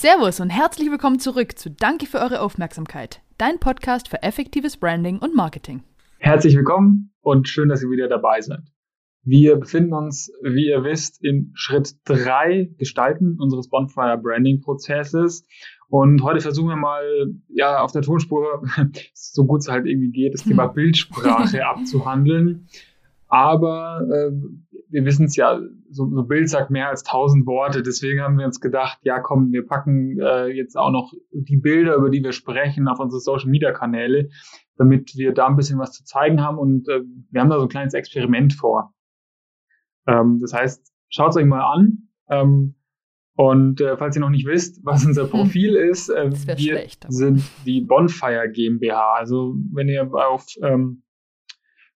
[0.00, 5.18] Servus und herzlich willkommen zurück zu Danke für eure Aufmerksamkeit, dein Podcast für effektives Branding
[5.18, 5.82] und Marketing.
[6.18, 8.60] Herzlich willkommen und schön, dass ihr wieder dabei seid.
[9.24, 15.44] Wir befinden uns, wie ihr wisst, in Schritt drei Gestalten unseres Bonfire Branding Prozesses.
[15.88, 17.02] Und heute versuchen wir mal,
[17.48, 18.62] ja, auf der Tonspur,
[19.14, 20.74] so gut es halt irgendwie geht, das Thema hm.
[20.74, 22.68] Bildsprache abzuhandeln.
[23.26, 24.30] Aber äh,
[24.90, 25.60] wir wissen es ja,
[25.90, 27.82] so, so Bild sagt mehr als tausend Worte.
[27.82, 31.94] Deswegen haben wir uns gedacht, ja komm, wir packen äh, jetzt auch noch die Bilder,
[31.94, 34.30] über die wir sprechen, auf unsere Social-Media-Kanäle,
[34.76, 36.58] damit wir da ein bisschen was zu zeigen haben.
[36.58, 38.94] Und äh, wir haben da so ein kleines Experiment vor.
[40.06, 42.08] Ähm, das heißt, schaut es euch mal an.
[42.28, 42.74] Ähm,
[43.34, 45.30] und äh, falls ihr noch nicht wisst, was unser hm.
[45.30, 45.90] Profil hm.
[45.90, 49.14] ist, äh, wir schlecht, sind die Bonfire GmbH.
[49.14, 51.02] Also wenn ihr auf ähm,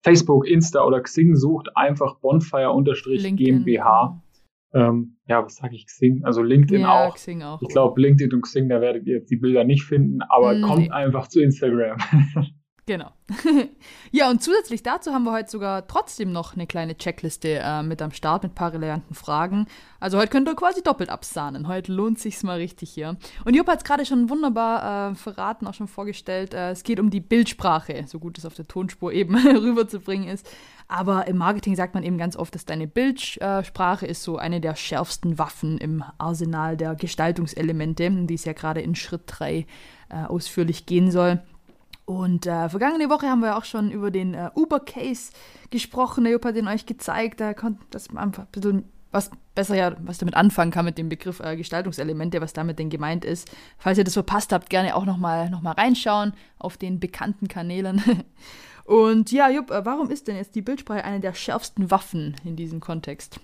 [0.02, 4.23] Facebook, Insta oder Xing sucht, einfach Bonfire-GmbH.
[4.74, 6.24] Ähm, ja, was sage ich Xing?
[6.24, 7.15] Also LinkedIn ja, auch.
[7.15, 7.61] Xing auch.
[7.62, 10.61] Ich glaube, LinkedIn und Xing, da werdet ihr jetzt die Bilder nicht finden, aber nee.
[10.61, 11.99] kommt einfach zu Instagram.
[12.88, 13.10] Genau.
[14.12, 18.00] ja, und zusätzlich dazu haben wir heute sogar trotzdem noch eine kleine Checkliste äh, mit
[18.00, 19.66] am Start mit paar relevanten Fragen.
[20.00, 21.68] Also heute könnt ihr quasi doppelt absahnen.
[21.68, 23.18] Heute lohnt sich's mal richtig hier.
[23.44, 26.54] Und Jupp hat es gerade schon wunderbar äh, verraten, auch schon vorgestellt.
[26.54, 30.48] Äh, es geht um die Bildsprache, so gut es auf der Tonspur eben rüberzubringen ist.
[30.88, 34.76] Aber im Marketing sagt man eben ganz oft, dass deine Bildsprache ist so eine der
[34.76, 39.66] schärfsten Waffen im Arsenal der Gestaltungselemente, die es ja gerade in Schritt 3
[40.09, 41.42] äh, ausführlich gehen soll.
[42.09, 45.30] Und äh, vergangene Woche haben wir auch schon über den äh, Uber-Case
[45.68, 46.24] gesprochen.
[46.24, 47.38] Der Jupp hat den euch gezeigt.
[47.38, 51.10] Da konnte das einfach ein bisschen was besser ja, was damit anfangen kann mit dem
[51.10, 53.50] Begriff äh, Gestaltungselemente, was damit denn gemeint ist.
[53.76, 58.02] Falls ihr das verpasst habt, gerne auch nochmal noch mal reinschauen auf den bekannten Kanälen.
[58.84, 62.56] Und ja, Jupp, äh, warum ist denn jetzt die Bildsprache eine der schärfsten Waffen in
[62.56, 63.38] diesem Kontext?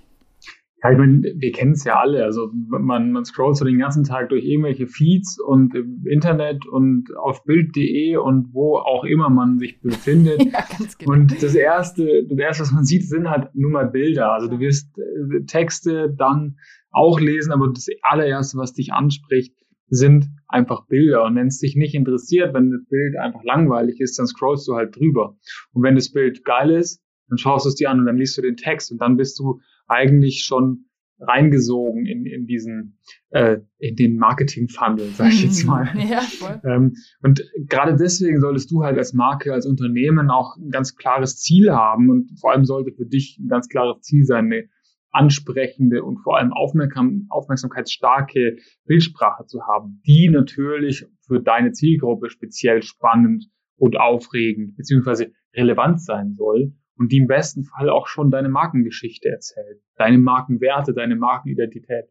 [0.84, 2.24] Ja, ich meine, wir kennen es ja alle.
[2.24, 7.08] Also man, man scrollt so den ganzen Tag durch irgendwelche Feeds und im Internet und
[7.16, 10.44] auf Bild.de und wo auch immer man sich befindet.
[10.52, 11.12] ja, ganz genau.
[11.12, 14.32] Und das erste, das erste, was man sieht, sind halt nur mal Bilder.
[14.32, 16.58] Also du wirst äh, Texte dann
[16.90, 19.54] auch lesen, aber das allererste, was dich anspricht,
[19.88, 21.24] sind einfach Bilder.
[21.24, 24.74] Und wenn es dich nicht interessiert, wenn das Bild einfach langweilig ist, dann scrollst du
[24.74, 25.36] halt drüber.
[25.72, 28.36] Und wenn das Bild geil ist, dann schaust du es dir an und dann liest
[28.36, 30.86] du den Text und dann bist du eigentlich schon
[31.20, 32.98] reingesogen in, in diesen,
[33.30, 35.88] äh, in den Marketing-Funnel, sag ich jetzt mal.
[36.08, 36.60] Ja, voll.
[36.64, 41.40] Ähm, und gerade deswegen solltest du halt als Marke, als Unternehmen auch ein ganz klares
[41.40, 44.68] Ziel haben und vor allem sollte für dich ein ganz klares Ziel sein, eine
[45.10, 52.82] ansprechende und vor allem aufmerksam, aufmerksamkeitsstarke Bildsprache zu haben, die natürlich für deine Zielgruppe speziell
[52.82, 53.46] spannend
[53.76, 59.28] und aufregend beziehungsweise relevant sein soll und die im besten Fall auch schon deine Markengeschichte
[59.28, 62.06] erzählt, deine Markenwerte, deine Markenidentität.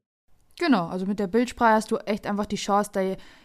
[0.59, 2.91] Genau, also mit der Bildsprache hast du echt einfach die Chance,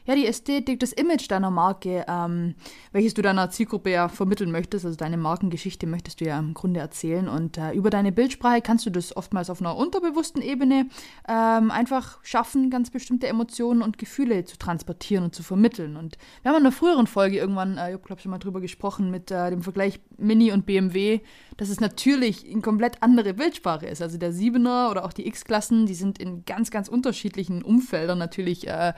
[0.08, 2.54] ja, die Ästhetik, das Image deiner Marke, ähm,
[2.92, 6.80] welches du deiner Zielgruppe ja vermitteln möchtest, also deine Markengeschichte möchtest du ja im Grunde
[6.80, 7.28] erzählen.
[7.28, 10.86] Und äh, über deine Bildsprache kannst du das oftmals auf einer unterbewussten Ebene
[11.28, 15.98] ähm, einfach schaffen, ganz bestimmte Emotionen und Gefühle zu transportieren und zu vermitteln.
[15.98, 19.10] Und wir haben in einer früheren Folge irgendwann, äh, ich glaube schon mal drüber gesprochen,
[19.10, 21.20] mit äh, dem Vergleich Mini und BMW,
[21.58, 24.00] dass es natürlich eine komplett andere Bildsprache ist.
[24.00, 28.66] Also der Siebener oder auch die X-Klassen, die sind in ganz, ganz unterschiedlichen Umfeldern natürlich
[28.68, 28.94] äh,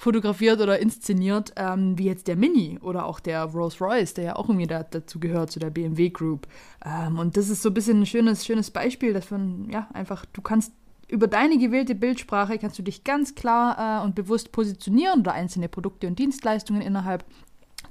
[0.00, 4.36] fotografiert oder inszeniert, ähm, wie jetzt der Mini oder auch der Rolls Royce, der ja
[4.36, 6.46] auch irgendwie da, dazu gehört, zu der BMW Group.
[6.82, 10.24] Ähm, und das ist so ein bisschen ein schönes, schönes Beispiel, dass man, ja, einfach,
[10.32, 10.72] du kannst
[11.06, 15.68] über deine gewählte Bildsprache kannst du dich ganz klar äh, und bewusst positionieren oder einzelne
[15.68, 17.26] Produkte und Dienstleistungen innerhalb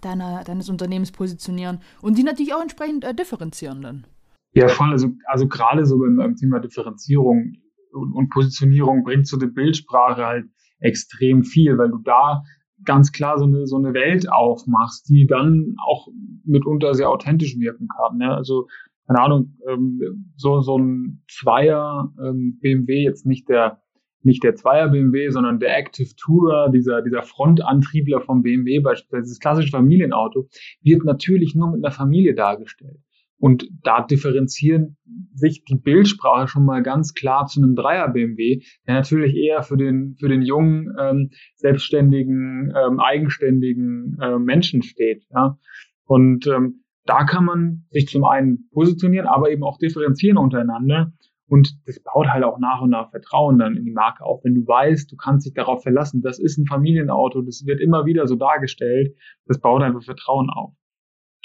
[0.02, 4.08] deiner, deines Unternehmens positionieren und die natürlich auch entsprechend äh, differenzieren dann.
[4.54, 4.90] Ja, voll.
[4.90, 7.58] Also, also gerade so beim, beim Thema Differenzierung
[7.92, 10.46] und, und Positionierung bringt so die Bildsprache halt
[10.80, 12.44] extrem viel, weil du da
[12.86, 16.08] ganz klar so eine, so eine Welt aufmachst, die dann auch
[16.46, 18.18] mitunter sehr authentisch wirken kann.
[18.18, 18.34] Ne?
[18.34, 18.68] Also,
[19.08, 23.82] keine Ahnung, ähm, so, so ein Zweier ähm, BMW, jetzt nicht der,
[24.22, 29.40] nicht der Zweier BMW, sondern der Active Tourer, dieser, dieser Frontantriebler vom BMW, beispielsweise das
[29.40, 30.48] klassische Familienauto,
[30.82, 33.00] wird natürlich nur mit einer Familie dargestellt.
[33.40, 34.98] Und da differenzieren
[35.34, 39.78] sich die Bildsprache schon mal ganz klar zu einem Dreier BMW, der natürlich eher für
[39.78, 45.24] den, für den jungen, ähm, selbstständigen, ähm, eigenständigen äh, Menschen steht.
[45.34, 45.58] Ja?
[46.04, 51.14] Und ähm, da kann man sich zum einen positionieren, aber eben auch differenzieren untereinander.
[51.48, 54.44] Und das baut halt auch nach und nach Vertrauen dann in die Marke auf.
[54.44, 58.06] Wenn du weißt, du kannst dich darauf verlassen, das ist ein Familienauto, das wird immer
[58.06, 59.16] wieder so dargestellt,
[59.46, 60.74] das baut einfach Vertrauen auf.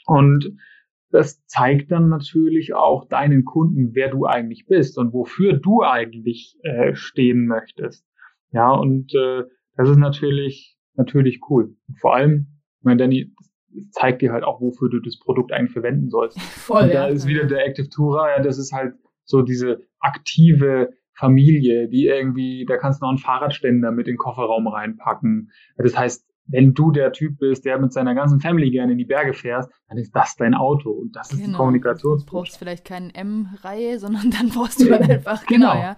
[0.04, 0.58] Und
[1.14, 6.58] das zeigt dann natürlich auch deinen Kunden, wer du eigentlich bist und wofür du eigentlich
[6.64, 8.04] äh, stehen möchtest.
[8.50, 9.44] Ja, und äh,
[9.76, 11.76] das ist natürlich, natürlich cool.
[11.86, 12.48] Und vor allem,
[12.80, 13.32] ich meine, Danny,
[13.92, 16.40] zeigt dir halt auch, wofür du das Produkt eigentlich verwenden sollst.
[16.40, 19.82] Voll, und da ja, ist wieder der Active Tourer, ja, das ist halt so diese
[20.00, 25.52] aktive Familie, die irgendwie, da kannst du noch einen Fahrradständer mit in den Kofferraum reinpacken.
[25.76, 29.04] Das heißt, wenn du der Typ bist, der mit seiner ganzen Family gerne in die
[29.04, 31.40] Berge fährst, dann ist das dein Auto und das genau.
[31.40, 32.18] ist die Kommunikation.
[32.18, 35.96] Du brauchst vielleicht keine M-Reihe, sondern dann brauchst du halt einfach, genau, genau ja.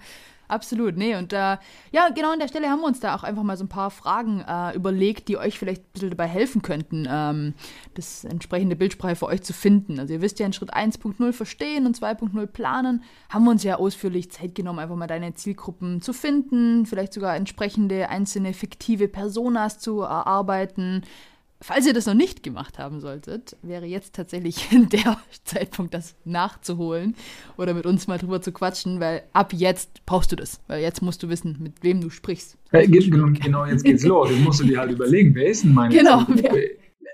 [0.49, 1.17] Absolut, nee.
[1.17, 1.57] Und äh,
[1.93, 3.91] ja, genau an der Stelle haben wir uns da auch einfach mal so ein paar
[3.91, 7.55] Fragen äh, überlegt, die euch vielleicht ein bisschen dabei helfen könnten, ähm,
[7.95, 9.99] das entsprechende Bildsprache für euch zu finden.
[9.99, 13.77] Also ihr wisst ja in Schritt 1.0 verstehen und 2.0 planen, haben wir uns ja
[13.77, 19.79] ausführlich Zeit genommen, einfach mal deine Zielgruppen zu finden, vielleicht sogar entsprechende einzelne fiktive Personas
[19.79, 21.03] zu erarbeiten
[21.63, 27.15] Falls ihr das noch nicht gemacht haben solltet, wäre jetzt tatsächlich der Zeitpunkt, das nachzuholen
[27.57, 30.61] oder mit uns mal drüber zu quatschen, weil ab jetzt brauchst du das.
[30.67, 32.59] Weil jetzt musst du wissen, mit wem du sprichst.
[32.73, 34.31] Ja, genau, genau, jetzt geht's los.
[34.31, 36.27] Jetzt musst du dir halt überlegen, wer ist denn meine Genau.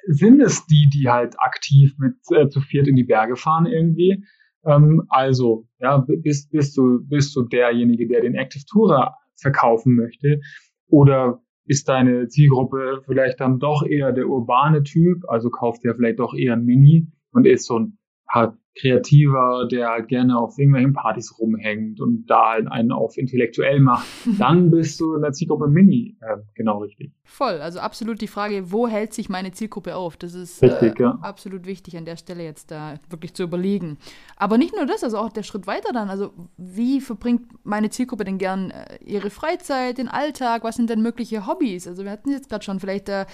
[0.09, 4.25] Sind es die, die halt aktiv mit äh, zu viert in die Berge fahren irgendwie?
[4.65, 10.41] Ähm, also, ja, bist, bist, du, bist du derjenige, der den Active Tourer verkaufen möchte?
[10.89, 11.41] Oder
[11.72, 16.34] ist deine Zielgruppe vielleicht dann doch eher der urbane Typ, also kauft der vielleicht doch
[16.34, 17.98] eher ein Mini und ist so ein
[18.80, 24.06] Kreativer, der halt gerne auf irgendwelchen Partys rumhängt und da halt einen auf intellektuell macht,
[24.38, 27.12] dann bist du in der Zielgruppe Mini äh, genau richtig.
[27.24, 30.16] Voll, also absolut die Frage, wo hält sich meine Zielgruppe auf?
[30.16, 31.19] Das ist richtig, äh, ja.
[31.20, 33.98] absolut wichtig an der Stelle jetzt da wirklich zu überlegen.
[34.36, 38.24] Aber nicht nur das, also auch der Schritt weiter dann, also wie verbringt meine Zielgruppe
[38.24, 41.86] denn gern äh, ihre Freizeit, den Alltag, was sind denn mögliche Hobbys?
[41.86, 43.26] Also wir hatten jetzt gerade schon, vielleicht, äh,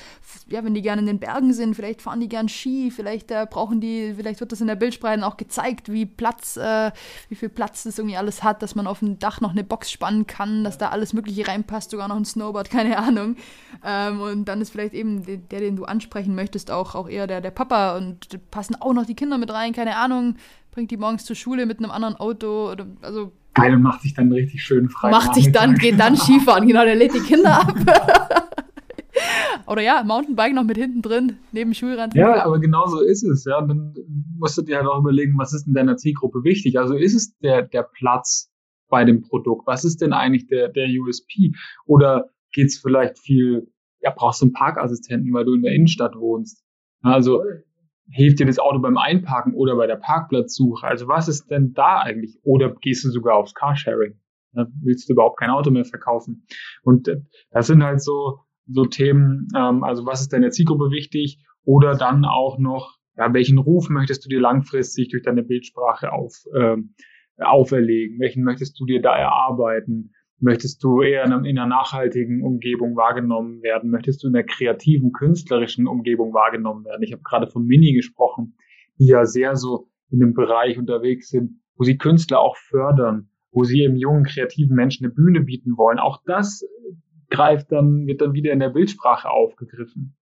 [0.49, 3.47] ja, wenn die gerne in den Bergen sind, vielleicht fahren die gern Ski, vielleicht äh,
[3.49, 6.91] brauchen die, vielleicht wird das in der Bildsprache auch gezeigt, wie Platz, äh,
[7.29, 9.91] wie viel Platz das irgendwie alles hat, dass man auf dem Dach noch eine Box
[9.91, 13.37] spannen kann, dass da alles Mögliche reinpasst, sogar noch ein Snowboard, keine Ahnung.
[13.85, 17.41] Ähm, und dann ist vielleicht eben der, den du ansprechen möchtest, auch, auch eher der,
[17.41, 20.37] der Papa und passen auch noch die Kinder mit rein, keine Ahnung,
[20.71, 24.31] bringt die morgens zur Schule mit einem anderen Auto oder also Geil, macht sich dann
[24.31, 25.11] richtig schön frei.
[25.11, 27.75] Macht sich dann, geht dann Skifahren, genau, der lädt die Kinder ab.
[29.69, 32.15] Oder ja, Mountainbike noch mit hinten drin, neben Schulrand.
[32.15, 33.45] Ja, aber genau so ist es.
[33.45, 33.59] Ja.
[33.59, 33.95] Und dann
[34.39, 36.79] musst du dir halt auch überlegen, was ist in deiner Zielgruppe wichtig?
[36.79, 38.51] Also ist es der, der Platz
[38.89, 39.67] bei dem Produkt?
[39.67, 41.53] Was ist denn eigentlich der, der USP?
[41.85, 43.71] Oder geht es vielleicht viel,
[44.01, 46.65] ja, brauchst du einen Parkassistenten, weil du in der Innenstadt wohnst?
[47.03, 47.43] Also
[48.11, 50.87] hilft dir das Auto beim Einparken oder bei der Parkplatzsuche?
[50.87, 52.39] Also was ist denn da eigentlich?
[52.43, 54.19] Oder gehst du sogar aufs Carsharing?
[54.53, 56.47] Da willst du überhaupt kein Auto mehr verkaufen?
[56.83, 57.21] Und äh,
[57.51, 62.25] das sind halt so, so Themen, ähm, also was ist deiner Zielgruppe wichtig oder dann
[62.25, 66.95] auch noch, ja, welchen Ruf möchtest du dir langfristig durch deine Bildsprache auf, ähm,
[67.37, 68.21] auferlegen?
[68.21, 70.13] Welchen möchtest du dir da erarbeiten?
[70.39, 73.91] Möchtest du eher in, in einer nachhaltigen Umgebung wahrgenommen werden?
[73.91, 77.03] Möchtest du in einer kreativen, künstlerischen Umgebung wahrgenommen werden?
[77.03, 78.57] Ich habe gerade von Mini gesprochen,
[79.01, 83.65] die ja sehr so in dem Bereich unterwegs sind, wo sie Künstler auch fördern, wo
[83.65, 85.99] sie eben jungen, kreativen Menschen eine Bühne bieten wollen.
[85.99, 86.65] Auch das
[87.31, 90.17] greift dann, wird dann wieder in der Bildsprache aufgegriffen.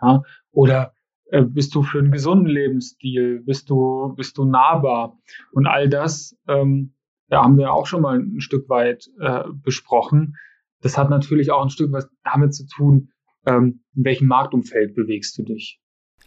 [0.00, 0.22] Ja?
[0.52, 0.94] Oder
[1.30, 3.42] äh, bist du für einen gesunden Lebensstil?
[3.44, 5.18] Bist du, bist du nahbar?
[5.52, 6.94] Und all das, ähm,
[7.28, 10.36] ja, haben wir auch schon mal ein Stück weit äh, besprochen.
[10.80, 13.10] Das hat natürlich auch ein Stück was damit zu tun,
[13.46, 15.79] ähm, in welchem Marktumfeld bewegst du dich.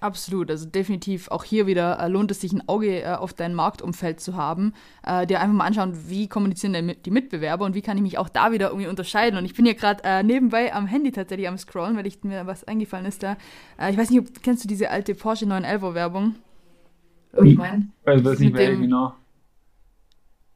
[0.03, 3.53] Absolut, also definitiv auch hier wieder äh, lohnt es sich ein Auge äh, auf dein
[3.53, 4.73] Marktumfeld zu haben,
[5.07, 8.17] äh, dir einfach mal anschauen, wie kommunizieren denn die Mitbewerber und wie kann ich mich
[8.17, 9.39] auch da wieder irgendwie unterscheiden.
[9.39, 12.45] Und ich bin hier gerade äh, nebenbei am Handy tatsächlich am Scrollen, weil ich, mir
[12.45, 13.37] was eingefallen ist da.
[13.79, 16.35] Äh, ich weiß nicht, ob, kennst du diese alte Porsche 911 Werbung?
[17.41, 19.13] Ich meine, ich weiß nicht mehr genau.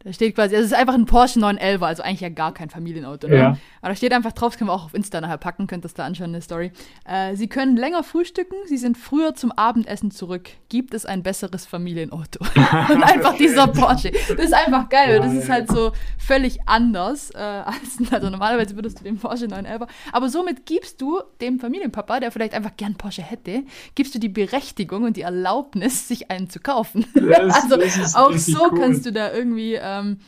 [0.03, 2.69] Da steht quasi, also es ist einfach ein Porsche 911, also eigentlich ja gar kein
[2.69, 3.27] Familienauto.
[3.27, 3.37] Ne?
[3.37, 3.47] Ja.
[3.81, 5.95] Aber da steht einfach drauf, das können wir auch auf Insta nachher packen, könnt das
[5.95, 6.71] da anschauen, eine Story.
[7.05, 10.49] Äh, sie können länger frühstücken, sie sind früher zum Abendessen zurück.
[10.69, 12.39] Gibt es ein besseres Familienauto?
[12.89, 14.11] Und einfach dieser Porsche.
[14.11, 17.31] Das ist einfach geil, weil das ist halt so völlig anders.
[17.31, 19.89] Äh, als, also normalerweise würdest du den Porsche 911.
[20.11, 23.63] Aber somit gibst du dem Familienpapa, der vielleicht einfach gern Porsche hätte,
[23.95, 27.05] gibst du die Berechtigung und die Erlaubnis, sich einen zu kaufen.
[27.13, 28.79] Das, also das auch so cool.
[28.79, 29.75] kannst du da irgendwie.
[29.87, 30.19] Äh, ähm,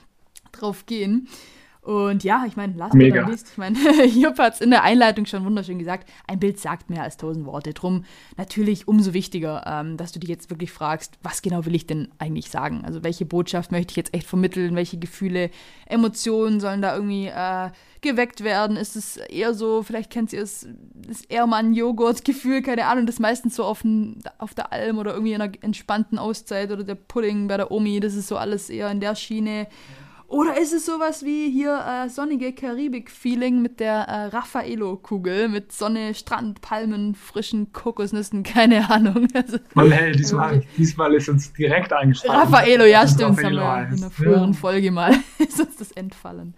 [0.51, 1.27] drauf gehen.
[1.81, 4.83] Und ja, ich meine, last but not least, ich meine, Jupp hat es in der
[4.83, 7.73] Einleitung schon wunderschön gesagt, ein Bild sagt mehr als tausend Worte.
[7.73, 8.03] Drum
[8.37, 12.09] natürlich umso wichtiger, ähm, dass du dich jetzt wirklich fragst, was genau will ich denn
[12.19, 12.83] eigentlich sagen?
[12.83, 14.75] Also welche Botschaft möchte ich jetzt echt vermitteln?
[14.75, 15.51] Welche Gefühle,
[15.85, 17.69] Emotionen sollen da irgendwie äh,
[18.01, 18.75] geweckt werden?
[18.75, 23.63] Ist es eher so, vielleicht kennt ihr es, das Ehrmann-Joghurt-Gefühl, keine Ahnung, das meistens so
[23.63, 27.55] auf, ein, auf der Alm oder irgendwie in einer entspannten Auszeit oder der Pudding bei
[27.55, 29.67] der Omi, das ist so alles eher in der Schiene.
[30.29, 36.13] Oder ist es sowas wie hier äh, sonnige Karibik-Feeling mit der äh, Raffaello-Kugel, mit Sonne,
[36.13, 39.27] Strand, Palmen, frischen Kokosnüssen, keine Ahnung.
[39.33, 42.35] Also, Mal hey, diesmal, diesmal ist uns direkt eingeschrieben.
[42.35, 44.57] Raffaello, ja stimmt, das haben wir in einer früheren ja.
[44.57, 46.53] Folge mal, ist uns das entfallen.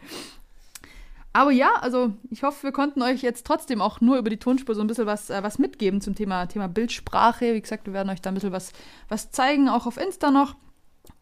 [1.32, 4.76] Aber ja, also ich hoffe, wir konnten euch jetzt trotzdem auch nur über die Tonspur
[4.76, 7.54] so ein bisschen was, äh, was mitgeben zum Thema, Thema Bildsprache.
[7.54, 8.74] Wie gesagt, wir werden euch da ein bisschen was,
[9.08, 10.56] was zeigen, auch auf Insta noch.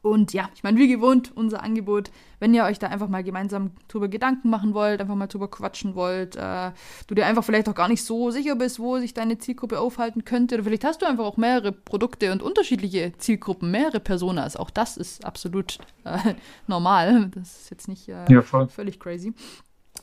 [0.02, 3.72] Und ja, ich meine, wie gewohnt, unser Angebot, wenn ihr euch da einfach mal gemeinsam
[3.90, 6.72] drüber Gedanken machen wollt, einfach mal drüber quatschen wollt, äh,
[7.08, 10.24] du dir einfach vielleicht auch gar nicht so sicher bist, wo sich deine Zielgruppe aufhalten
[10.24, 14.56] könnte, oder vielleicht hast du einfach auch mehrere Produkte und unterschiedliche Zielgruppen, mehrere Personas.
[14.56, 16.36] Auch das ist absolut äh,
[16.68, 17.30] normal.
[17.36, 19.34] Das ist jetzt nicht äh, ja, völlig crazy.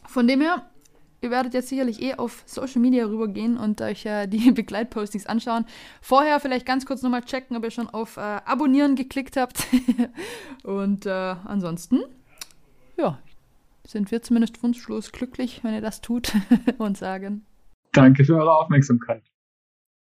[0.06, 0.68] Von dem her,
[1.26, 5.66] ihr werdet jetzt sicherlich eh auf Social Media rübergehen und euch äh, die Begleitpostings anschauen.
[6.00, 9.66] Vorher vielleicht ganz kurz nochmal checken, ob ihr schon auf äh, Abonnieren geklickt habt.
[10.62, 12.00] und äh, ansonsten,
[12.96, 13.18] ja,
[13.86, 16.32] sind wir zumindest wunschlos glücklich, wenn ihr das tut
[16.78, 17.44] und sagen.
[17.92, 19.22] Danke für eure Aufmerksamkeit.